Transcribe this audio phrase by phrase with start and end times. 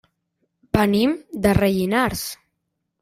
[0.77, 1.13] Venim
[1.43, 2.25] de Rellinars.